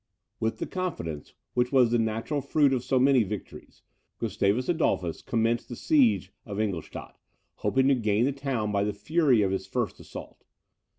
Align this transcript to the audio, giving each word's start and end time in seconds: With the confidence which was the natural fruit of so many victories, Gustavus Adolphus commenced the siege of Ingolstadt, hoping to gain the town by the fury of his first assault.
With 0.39 0.57
the 0.57 0.65
confidence 0.65 1.35
which 1.53 1.71
was 1.71 1.91
the 1.91 1.99
natural 1.99 2.41
fruit 2.41 2.73
of 2.73 2.83
so 2.83 2.97
many 2.97 3.21
victories, 3.21 3.83
Gustavus 4.17 4.67
Adolphus 4.67 5.21
commenced 5.21 5.69
the 5.69 5.75
siege 5.75 6.31
of 6.43 6.59
Ingolstadt, 6.59 7.19
hoping 7.57 7.87
to 7.87 7.93
gain 7.93 8.25
the 8.25 8.31
town 8.31 8.71
by 8.71 8.83
the 8.83 8.93
fury 8.93 9.43
of 9.43 9.51
his 9.51 9.67
first 9.67 9.99
assault. 9.99 10.43